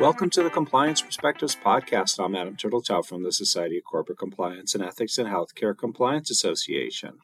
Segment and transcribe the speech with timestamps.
[0.00, 2.24] Welcome to the Compliance Perspectives podcast.
[2.24, 7.18] I'm Adam Turteltaub from the Society of Corporate Compliance and Ethics and Healthcare Compliance Association.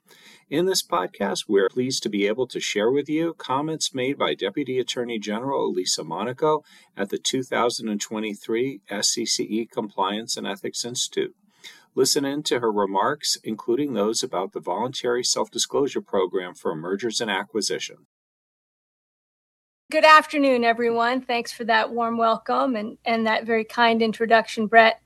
[0.51, 4.35] In this podcast, we're pleased to be able to share with you comments made by
[4.35, 6.65] Deputy Attorney General Lisa Monaco
[6.97, 11.37] at the 2023 SCCE Compliance and Ethics Institute.
[11.95, 17.21] Listen in to her remarks, including those about the voluntary self disclosure program for mergers
[17.21, 18.09] and acquisitions.
[19.91, 21.21] Good afternoon, everyone.
[21.21, 25.03] Thanks for that warm welcome and, and that very kind introduction, Brett.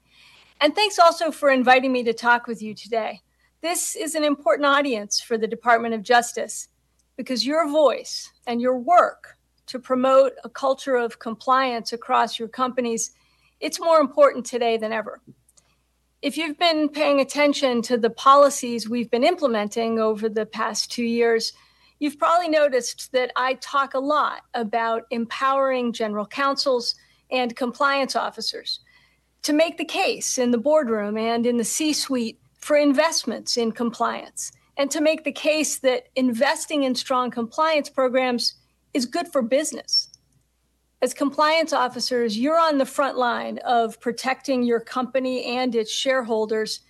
[0.61, 3.21] And thanks also for inviting me to talk with you today.
[3.61, 6.69] This is an important audience for the Department of Justice
[7.17, 13.11] because your voice and your work to promote a culture of compliance across your companies,
[13.59, 15.21] it's more important today than ever.
[16.23, 21.05] If you've been paying attention to the policies we've been implementing over the past two
[21.05, 21.53] years,
[22.01, 26.95] You've probably noticed that I talk a lot about empowering general counsels
[27.31, 28.81] and compliance officers
[29.43, 33.73] to make the case in the boardroom and in the C suite for investments in
[33.73, 38.55] compliance, and to make the case that investing in strong compliance programs
[38.95, 40.09] is good for business.
[41.03, 46.81] As compliance officers, you're on the front line of protecting your company and its shareholders.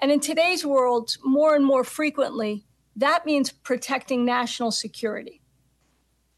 [0.00, 2.65] And in today's world, more and more frequently,
[2.96, 5.42] that means protecting national security.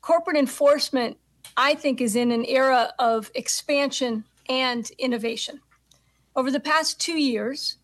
[0.00, 1.16] Corporate enforcement,
[1.56, 5.60] I think, is in an era of expansion and innovation.
[6.34, 7.76] Over the past two years,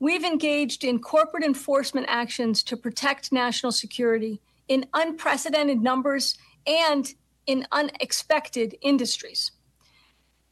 [0.00, 7.14] we've engaged in corporate enforcement actions to protect national security in unprecedented numbers and
[7.46, 9.52] in unexpected industries.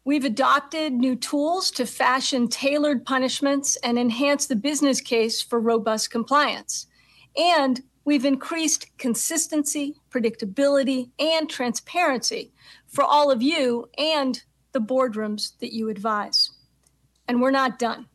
[0.04, 6.10] We've adopted new tools to fashion tailored punishments and enhance the business case for robust
[6.10, 6.86] compliance.
[7.36, 12.52] And we've increased consistency, predictability, and transparency
[12.86, 14.42] for all of you and
[14.72, 16.50] the boardrooms that you advise.
[17.28, 18.06] And we're not done.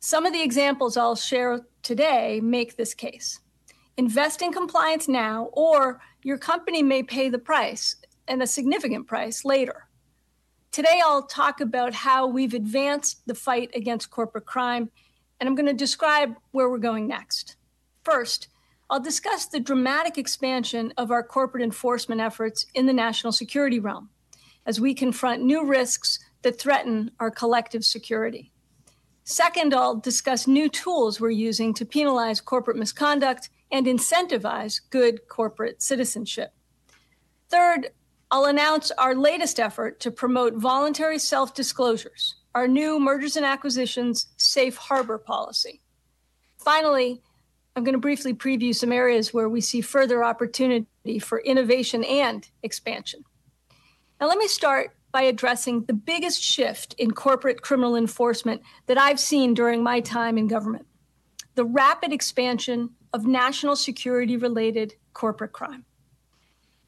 [0.00, 3.40] Some of the examples I'll share today make this case.
[3.96, 7.96] Invest in compliance now, or your company may pay the price
[8.28, 9.88] and a significant price later.
[10.72, 14.90] Today, I'll talk about how we've advanced the fight against corporate crime,
[15.38, 17.56] and I'm going to describe where we're going next.
[18.04, 18.48] First,
[18.88, 24.10] I'll discuss the dramatic expansion of our corporate enforcement efforts in the national security realm
[24.66, 28.52] as we confront new risks that threaten our collective security.
[29.24, 35.82] Second, I'll discuss new tools we're using to penalize corporate misconduct and incentivize good corporate
[35.82, 36.52] citizenship.
[37.48, 37.90] Third,
[38.30, 44.26] I'll announce our latest effort to promote voluntary self disclosures, our new mergers and acquisitions
[44.36, 45.80] safe harbor policy.
[46.58, 47.22] Finally,
[47.80, 52.46] I'm going to briefly preview some areas where we see further opportunity for innovation and
[52.62, 53.24] expansion.
[54.20, 59.18] Now, let me start by addressing the biggest shift in corporate criminal enforcement that I've
[59.18, 60.84] seen during my time in government
[61.54, 65.86] the rapid expansion of national security related corporate crime.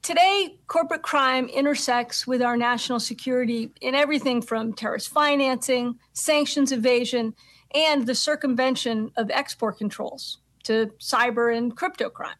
[0.02, 7.34] Today, corporate crime intersects with our national security in everything from terrorist financing, sanctions evasion,
[7.74, 12.36] and the circumvention of export controls to cyber and crypto crime.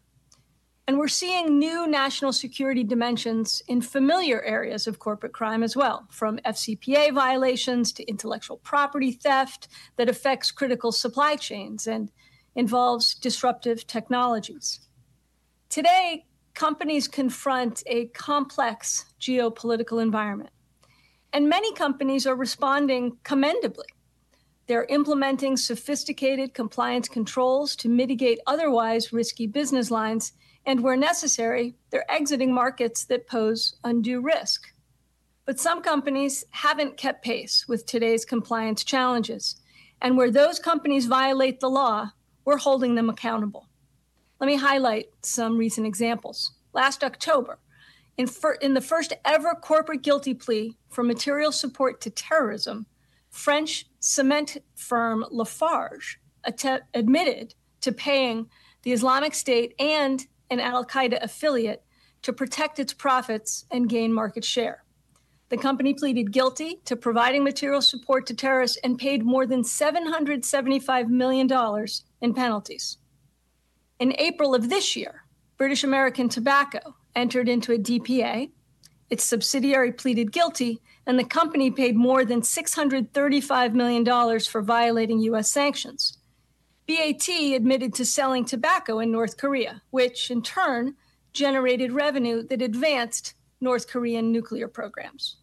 [0.85, 6.05] And we're seeing new national security dimensions in familiar areas of corporate crime as well,
[6.11, 12.11] from FCPA violations to intellectual property theft that affects critical supply chains and
[12.55, 14.81] involves disruptive technologies.
[15.69, 20.51] Today, companies confront a complex geopolitical environment,
[21.31, 23.87] and many companies are responding commendably
[24.67, 30.33] they're implementing sophisticated compliance controls to mitigate otherwise risky business lines,
[30.65, 34.71] and where necessary, they're exiting markets that pose undue risk.
[35.45, 39.57] But some companies haven't kept pace with today's compliance challenges,
[40.01, 42.11] and where those companies violate the law,
[42.45, 43.67] we're holding them accountable.
[44.39, 46.53] Let me highlight some recent examples.
[46.73, 47.59] Last October,
[48.17, 52.85] in, fir- in the first ever corporate guilty plea for material support to terrorism,
[53.33, 56.19] French cement firm Lafarge
[56.93, 58.47] admitted to paying
[58.83, 61.83] the Islamic State and an Al Qaeda affiliate
[62.21, 64.83] to protect its profits and gain market share.
[65.49, 71.07] The company pleaded guilty to providing material support to terrorists and paid more than $775
[71.07, 71.49] million
[72.21, 72.97] in penalties.
[73.99, 75.23] In April of this year,
[75.57, 78.51] British American Tobacco entered into a DPA.
[79.09, 85.51] Its subsidiary pleaded guilty and the company paid more than $635 million for violating U.S.
[85.51, 86.17] sanctions.
[86.87, 90.95] BAT admitted to selling tobacco in North Korea, which in turn
[91.31, 95.37] generated revenue that advanced North Korean nuclear programs.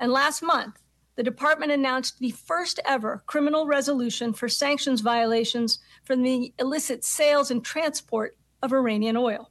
[0.00, 0.78] And last month,
[1.14, 7.50] the department announced the first ever criminal resolution for sanctions violations from the illicit sales
[7.50, 9.50] and transport of Iranian oil.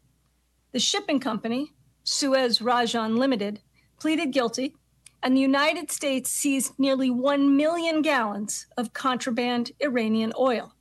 [0.71, 1.73] The shipping company,
[2.03, 3.61] Suez Rajan Limited,
[3.99, 4.75] pleaded guilty,
[5.23, 10.73] and the United States seized nearly 1 million gallons of contraband Iranian oil.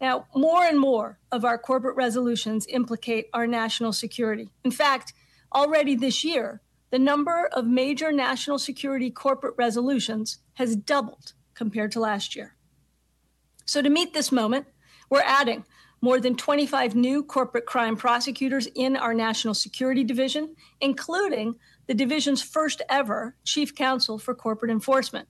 [0.00, 4.50] Now, more and more of our corporate resolutions implicate our national security.
[4.64, 5.14] In fact,
[5.54, 6.60] already this year,
[6.90, 12.56] the number of major national security corporate resolutions has doubled compared to last year.
[13.64, 14.66] So, to meet this moment,
[15.10, 15.64] we're adding
[16.00, 21.54] more than 25 new corporate crime prosecutors in our National Security Division, including
[21.86, 25.28] the division's first ever chief counsel for corporate enforcement.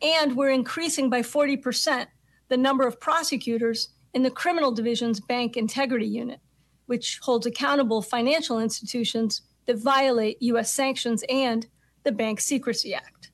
[0.00, 2.06] And we're increasing by 40%
[2.48, 6.40] the number of prosecutors in the criminal division's bank integrity unit,
[6.86, 10.72] which holds accountable financial institutions that violate U.S.
[10.72, 11.66] sanctions and
[12.04, 13.30] the Bank Secrecy Act.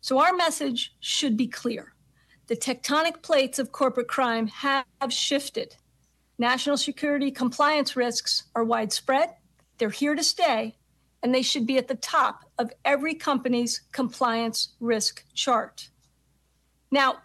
[0.00, 1.94] So, our message should be clear.
[2.46, 5.76] The tectonic plates of corporate crime have shifted.
[6.38, 9.34] National security compliance risks are widespread,
[9.78, 10.76] they're here to stay,
[11.22, 15.88] and they should be at the top of every company's compliance risk chart.
[16.90, 17.18] Now,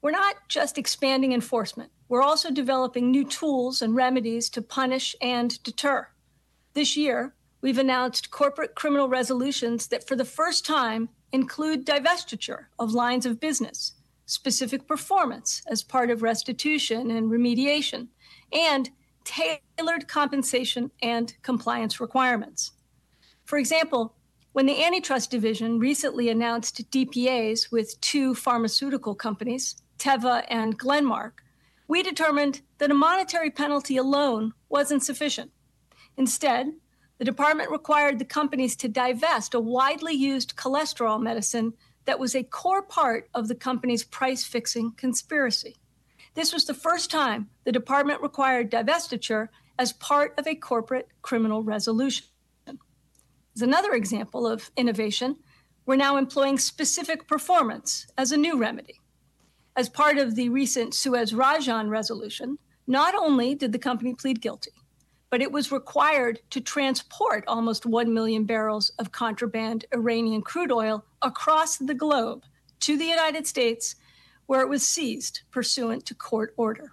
[0.00, 5.62] we're not just expanding enforcement, we're also developing new tools and remedies to punish and
[5.62, 6.08] deter.
[6.72, 12.92] This year, we've announced corporate criminal resolutions that for the first time include divestiture of
[12.92, 13.92] lines of business,
[14.24, 18.08] specific performance as part of restitution and remediation,
[18.52, 18.90] and
[19.24, 22.72] tailored compensation and compliance requirements.
[23.48, 24.14] For example,
[24.52, 31.32] when the Antitrust Division recently announced DPAs with two pharmaceutical companies, Teva and Glenmark,
[31.88, 35.50] we determined that a monetary penalty alone wasn't sufficient.
[36.18, 36.74] Instead,
[37.16, 41.72] the department required the companies to divest a widely used cholesterol medicine
[42.04, 45.74] that was a core part of the company's price fixing conspiracy.
[46.34, 49.48] This was the first time the department required divestiture
[49.78, 52.26] as part of a corporate criminal resolution.
[53.58, 55.34] As another example of innovation,
[55.84, 59.00] we're now employing specific performance as a new remedy.
[59.74, 64.70] As part of the recent Suez Rajan resolution, not only did the company plead guilty,
[65.28, 71.04] but it was required to transport almost 1 million barrels of contraband Iranian crude oil
[71.22, 72.44] across the globe
[72.78, 73.96] to the United States,
[74.46, 76.92] where it was seized pursuant to court order.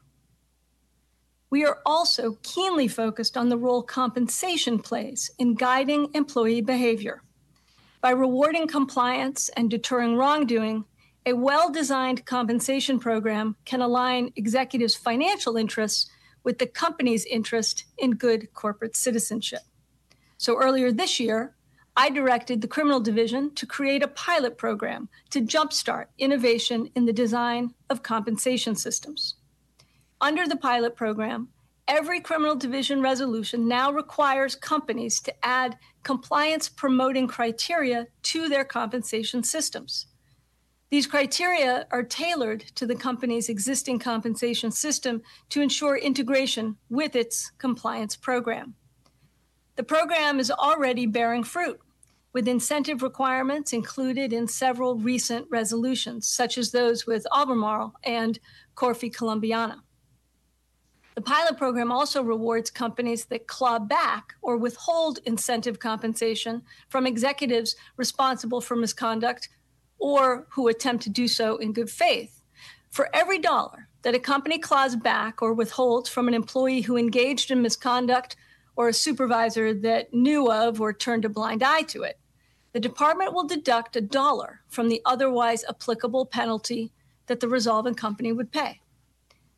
[1.55, 7.21] We are also keenly focused on the role compensation plays in guiding employee behavior.
[8.01, 10.83] By rewarding compliance and deterring wrongdoing,
[11.25, 16.11] a well designed compensation program can align executives' financial interests
[16.43, 19.61] with the company's interest in good corporate citizenship.
[20.35, 21.55] So earlier this year,
[21.95, 27.13] I directed the criminal division to create a pilot program to jumpstart innovation in the
[27.13, 29.35] design of compensation systems.
[30.21, 31.49] Under the pilot program,
[31.87, 39.43] every criminal division resolution now requires companies to add compliance promoting criteria to their compensation
[39.43, 40.07] systems.
[40.89, 47.51] These criteria are tailored to the company's existing compensation system to ensure integration with its
[47.57, 48.75] compliance program.
[49.75, 51.81] The program is already bearing fruit,
[52.31, 58.39] with incentive requirements included in several recent resolutions, such as those with Albemarle and
[58.75, 59.81] Corficolombiana.
[61.15, 67.77] The pilot program also rewards companies that claw back or withhold incentive compensation from executives
[67.95, 69.47] responsible for misconduct
[69.97, 72.41] or who attempt to do so in good faith.
[72.91, 77.49] For every dollar that a company claws back or withholds from an employee who engaged
[77.49, 78.35] in misconduct
[78.75, 82.19] or a supervisor that knew of or turned a blind eye to it,
[82.73, 86.91] the department will deduct a dollar from the otherwise applicable penalty
[87.27, 88.81] that the resolving company would pay.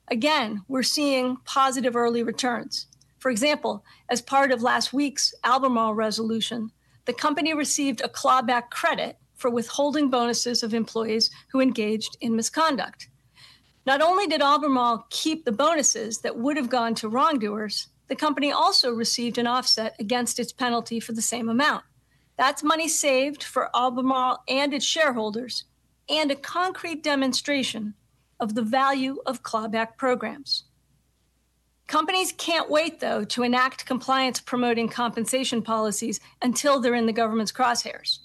[0.10, 2.88] Again, we're seeing positive early returns.
[3.20, 6.72] For example, as part of last week's Albemarle resolution,
[7.06, 13.10] the company received a clawback credit for withholding bonuses of employees who engaged in misconduct.
[13.86, 18.52] Not only did Albemarle keep the bonuses that would have gone to wrongdoers, the company
[18.52, 21.84] also received an offset against its penalty for the same amount.
[22.38, 25.66] That's money saved for Albemarle and its shareholders,
[26.08, 27.94] and a concrete demonstration
[28.40, 30.64] of the value of clawback programs.
[31.88, 37.52] Companies can't wait, though, to enact compliance promoting compensation policies until they're in the government's
[37.52, 38.20] crosshairs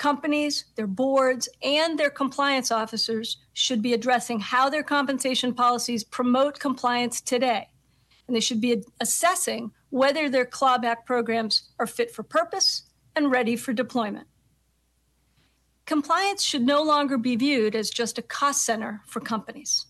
[0.00, 6.58] companies, their boards, and their compliance officers should be addressing how their compensation policies promote
[6.58, 7.68] compliance today.
[8.26, 13.56] And they should be assessing whether their clawback programs are fit for purpose and ready
[13.56, 14.26] for deployment.
[15.90, 19.86] Compliance should no longer be viewed as just a cost center for companies.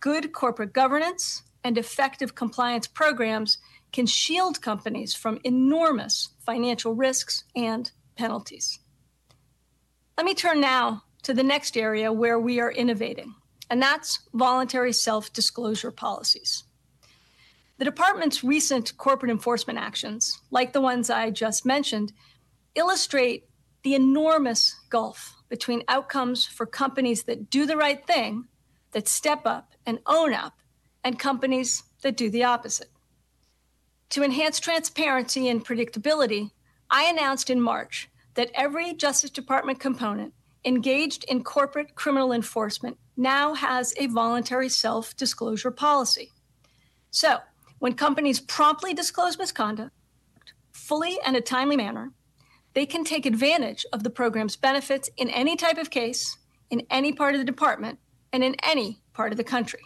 [0.00, 3.58] Good corporate governance and effective compliance programs
[3.92, 8.78] can shield companies from enormous financial risks and penalties.
[10.16, 13.34] Let me turn now to the next area where we are innovating,
[13.68, 16.64] and that's voluntary self disclosure policies.
[17.76, 22.14] The Department's recent corporate enforcement actions, like the ones I just mentioned,
[22.74, 23.44] illustrate
[23.82, 28.48] the enormous gulf between outcomes for companies that do the right thing,
[28.92, 30.54] that step up and own up,
[31.04, 32.88] and companies that do the opposite.
[34.08, 36.52] To enhance transparency and predictability,
[36.88, 40.32] I announced in March that every Justice Department component
[40.64, 46.32] engaged in corporate criminal enforcement now has a voluntary self disclosure policy.
[47.10, 47.40] So,
[47.78, 49.92] when companies promptly disclose misconduct,
[50.70, 52.10] fully and in a timely manner,
[52.74, 56.38] they can take advantage of the program's benefits in any type of case,
[56.70, 57.98] in any part of the department,
[58.32, 59.80] and in any part of the country.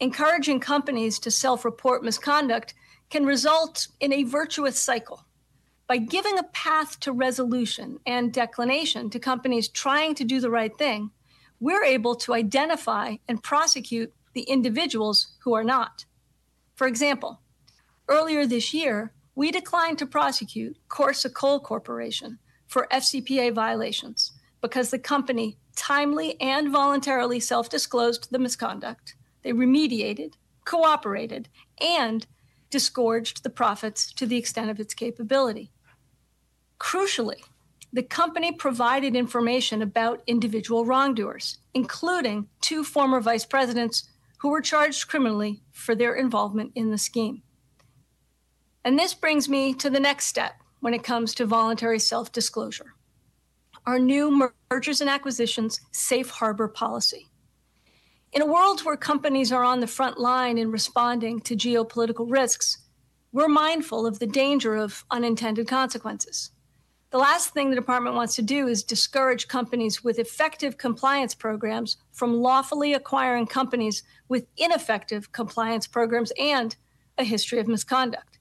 [0.00, 2.74] Encouraging companies to self report misconduct
[3.10, 5.24] can result in a virtuous cycle.
[5.86, 10.76] By giving a path to resolution and declination to companies trying to do the right
[10.76, 11.10] thing,
[11.60, 16.06] we're able to identify and prosecute the individuals who are not.
[16.74, 17.40] For example,
[18.08, 24.98] earlier this year, we declined to prosecute Corsa Coal Corporation for FCPA violations because the
[24.98, 29.14] company timely and voluntarily self disclosed the misconduct.
[29.42, 31.48] They remediated, cooperated,
[31.80, 32.26] and
[32.70, 35.70] disgorged the profits to the extent of its capability.
[36.80, 37.44] Crucially,
[37.92, 45.06] the company provided information about individual wrongdoers, including two former vice presidents who were charged
[45.06, 47.43] criminally for their involvement in the scheme.
[48.84, 52.94] And this brings me to the next step when it comes to voluntary self disclosure
[53.86, 57.28] our new mergers and acquisitions safe harbor policy.
[58.32, 62.78] In a world where companies are on the front line in responding to geopolitical risks,
[63.32, 66.50] we're mindful of the danger of unintended consequences.
[67.10, 71.98] The last thing the department wants to do is discourage companies with effective compliance programs
[72.12, 76.74] from lawfully acquiring companies with ineffective compliance programs and
[77.18, 78.33] a history of misconduct.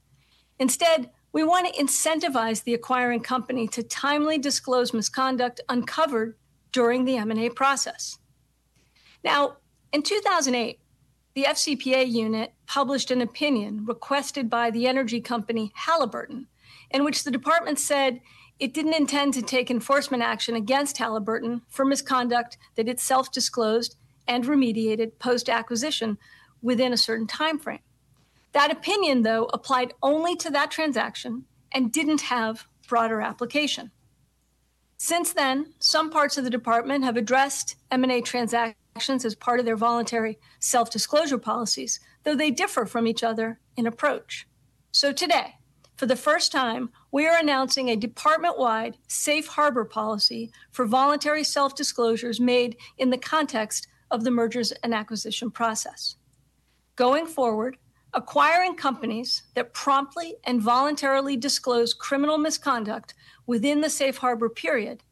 [0.64, 6.38] Instead, we want to incentivize the acquiring company to timely disclose misconduct uncovered
[6.72, 8.18] during the M&A process.
[9.26, 9.58] Now,
[9.92, 10.80] in 2008,
[11.34, 16.48] the FCPA unit published an opinion requested by the energy company Halliburton,
[16.92, 18.22] in which the department said
[18.58, 23.98] it didn't intend to take enforcement action against Halliburton for misconduct that it self disclosed
[24.30, 26.18] and remediated post acquisition
[26.62, 27.80] within a certain time frame.
[28.54, 33.92] That opinion, though, applied only to that transaction and didn't have broader application.
[34.98, 39.76] Since then, some parts of the department have addressed M&A transactions as part of their
[39.76, 44.48] voluntary self-disclosure policies, though they differ from each other in approach.
[44.92, 45.56] So today,
[45.96, 51.44] for the first time, we are announcing a department wide safe harbor policy for voluntary
[51.44, 56.16] self disclosures made in the context of the mergers and acquisition process.
[56.96, 57.78] Going forward,
[58.14, 63.14] acquiring companies that promptly and voluntarily disclose criminal misconduct
[63.48, 65.04] within the safe harbor period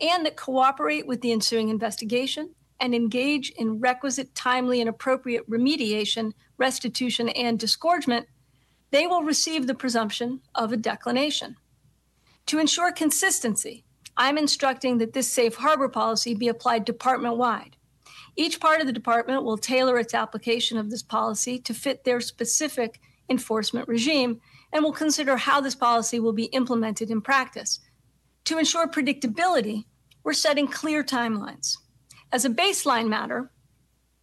[0.00, 6.32] and that cooperate with the ensuing investigation and engage in requisite timely and appropriate remediation,
[6.58, 8.26] restitution, and disgorgement,
[8.90, 11.56] they will receive the presumption of a declination.
[12.46, 13.84] To ensure consistency,
[14.16, 17.76] I'm instructing that this safe harbor policy be applied department wide
[18.36, 22.20] each part of the department will tailor its application of this policy to fit their
[22.20, 24.40] specific enforcement regime
[24.72, 27.80] and will consider how this policy will be implemented in practice.
[28.46, 29.84] To ensure predictability,
[30.24, 31.76] we're setting clear timelines.
[32.32, 33.52] As a baseline matter,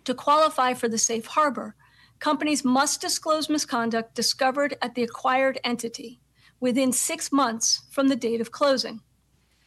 [0.03, 1.75] to qualify for the safe harbor,
[2.19, 6.19] companies must disclose misconduct discovered at the acquired entity
[6.59, 9.01] within six months from the date of closing.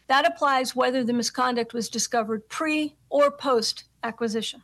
[0.06, 4.62] That applies whether the misconduct was discovered pre or post acquisition.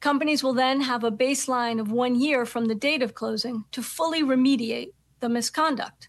[0.00, 3.82] Companies will then have a baseline of one year from the date of closing to
[3.82, 6.08] fully remediate the misconduct.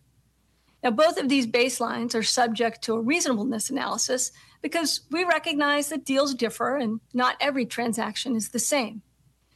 [0.83, 6.05] Now, both of these baselines are subject to a reasonableness analysis because we recognize that
[6.05, 9.01] deals differ and not every transaction is the same.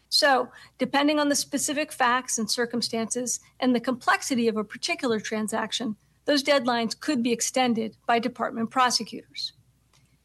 [0.10, 5.98] So, depending on the specific facts and circumstances and the complexity of a particular transaction,
[6.28, 9.54] those deadlines could be extended by department prosecutors.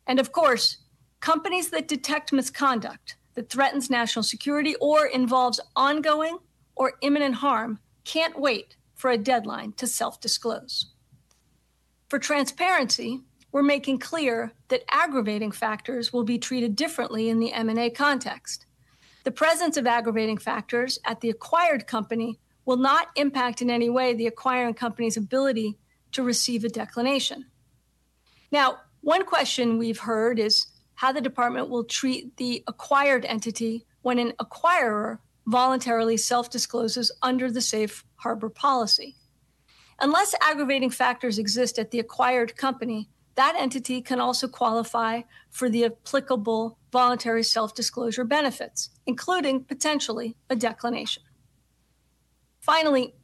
[0.06, 0.78] And of course,
[1.20, 6.38] companies that detect misconduct that threatens national security or involves ongoing
[6.74, 10.86] or imminent harm can't wait for a deadline to self disclose.
[12.08, 13.20] For transparency,
[13.52, 18.66] we're making clear that aggravating factors will be treated differently in the M&A context.
[19.22, 24.14] The presence of aggravating factors at the acquired company will not impact in any way
[24.14, 25.78] the acquiring company's ability
[26.12, 27.46] to receive a declination.
[28.50, 34.18] Now, one question we've heard is how the department will treat the acquired entity when
[34.18, 39.16] an acquirer voluntarily self discloses under the safe harbor policy.
[40.00, 45.84] Unless aggravating factors exist at the acquired company, that entity can also qualify for the
[45.84, 51.22] applicable voluntary self disclosure benefits, including potentially a declination.
[52.60, 53.14] Finally,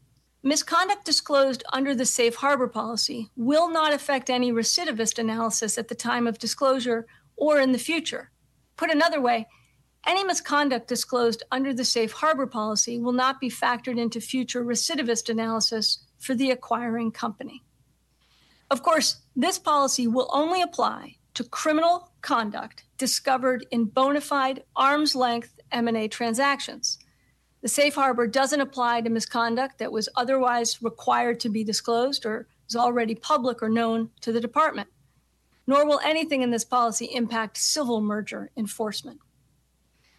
[0.43, 5.95] misconduct disclosed under the safe harbor policy will not affect any recidivist analysis at the
[5.95, 8.31] time of disclosure or in the future.
[8.77, 9.47] Put another way,
[10.07, 15.29] any misconduct disclosed under the safe harbor policy will not be factored into future recidivist
[15.29, 17.65] analysis for the acquiring company.
[18.71, 25.15] Of course, this policy will only apply to criminal conduct discovered in bona fide arm's
[25.15, 26.99] length M&A transactions.
[27.61, 32.47] The safe harbor doesn't apply to misconduct that was otherwise required to be disclosed or
[32.69, 34.89] is already public or known to the department.
[35.67, 39.21] Nor will anything in this policy impact civil merger enforcement.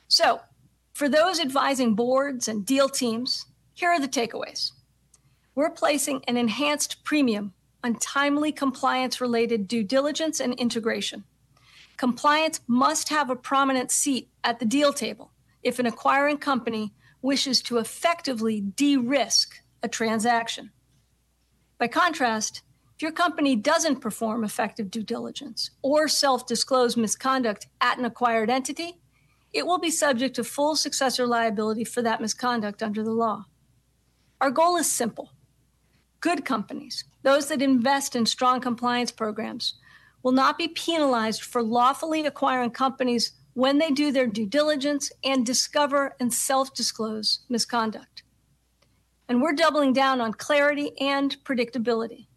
[0.08, 0.42] So,
[0.94, 4.72] for those advising boards and deal teams, here are the takeaways
[5.60, 7.54] we're placing an enhanced premium
[7.84, 11.26] on timely compliance related due diligence and integration.
[11.98, 15.32] Compliance must have a prominent seat at the deal table
[15.62, 20.72] if an acquiring company wishes to effectively de risk a transaction.
[21.78, 22.62] By contrast,
[22.96, 28.50] if your company doesn't perform effective due diligence or self disclose misconduct at an acquired
[28.50, 29.00] entity,
[29.54, 33.46] it will be subject to full successor liability for that misconduct under the law.
[34.42, 35.32] Our goal is simple
[36.22, 39.76] Good companies, those that invest in strong compliance programs,
[40.22, 45.46] will not be penalized for lawfully acquiring companies when they do their due diligence and
[45.46, 48.24] discover and self disclose misconduct.
[49.28, 52.28] And we're doubling down on clarity and predictability.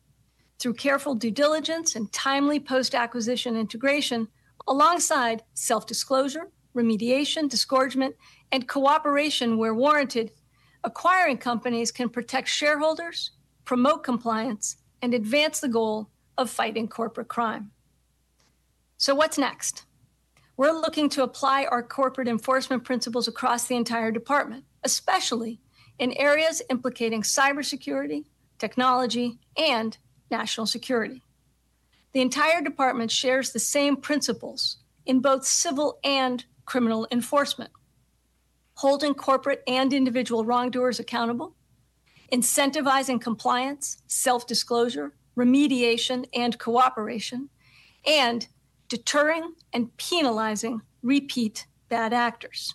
[0.58, 4.28] Through careful due diligence and timely post acquisition integration,
[4.66, 8.16] alongside self disclosure, remediation, disgorgement,
[8.50, 10.32] and cooperation where warranted,
[10.84, 13.30] acquiring companies can protect shareholders
[13.64, 17.70] promote compliance, and advance the goal of fighting corporate crime.
[18.98, 19.84] So, what's next?
[20.56, 25.60] We're looking to apply our corporate enforcement principles across the entire department, especially
[25.98, 28.24] in areas implicating cybersecurity,
[28.58, 29.96] technology, and
[30.30, 31.22] national security.
[32.12, 37.70] The entire department shares the same principles in both civil and criminal enforcement
[38.74, 41.54] holding corporate and individual wrongdoers accountable,
[42.32, 47.48] incentivizing compliance, self disclosure, remediation, and cooperation,
[48.06, 48.48] and
[48.92, 52.74] deterring and penalizing repeat bad actors.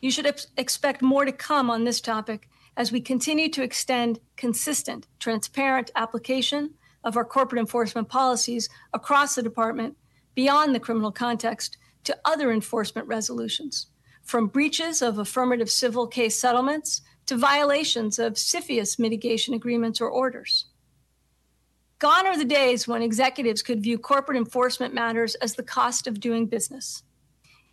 [0.00, 4.20] You should ex- expect more to come on this topic as we continue to extend
[4.38, 6.70] consistent, transparent application
[7.04, 9.98] of our corporate enforcement policies across the department
[10.34, 13.88] beyond the criminal context to other enforcement resolutions,
[14.22, 20.64] from breaches of affirmative civil case settlements to violations of CFIUS mitigation agreements or orders.
[22.04, 26.20] Gone are the days when executives could view corporate enforcement matters as the cost of
[26.20, 27.02] doing business.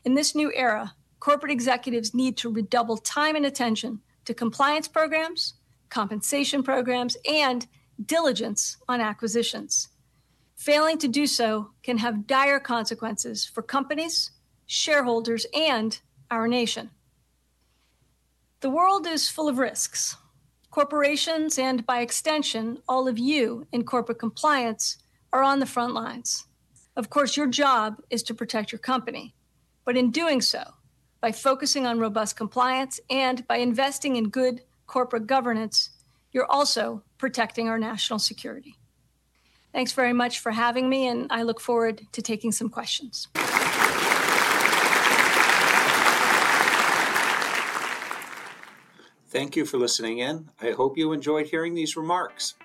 [0.06, 5.56] In this new era, corporate executives need to redouble time and attention to compliance programs,
[5.90, 7.68] compensation programs, and
[8.06, 9.90] diligence on acquisitions.
[10.56, 14.32] Failing to do so can have dire consequences for companies,
[14.66, 16.00] shareholders, and
[16.32, 16.90] our nation.
[18.62, 20.16] The world is full of risks.
[20.72, 24.98] Corporations, and by extension, all of you in corporate compliance,
[25.34, 26.46] are on the front lines.
[26.96, 29.36] Of course, your job is to protect your company.
[29.84, 30.64] But in doing so,
[31.20, 35.90] by focusing on robust compliance and by investing in good corporate governance,
[36.32, 38.78] you're also protecting our national security.
[39.74, 43.28] Thanks very much for having me, and I look forward to taking some questions.
[49.32, 50.50] Thank you for listening in.
[50.62, 52.56] I hope you enjoyed hearing these remarks.